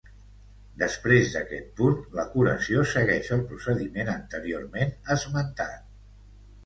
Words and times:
Després 0.83 1.27
d'aquest 1.33 1.67
punt, 1.81 1.99
la 2.19 2.25
curació 2.37 2.85
segueix 2.95 3.29
el 3.37 3.45
procediment 3.51 4.13
anteriorment 4.15 4.95
esmentat. 5.17 5.89